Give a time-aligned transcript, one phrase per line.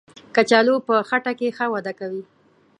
[0.35, 2.23] کچالو په خټه کې ښه وده کوي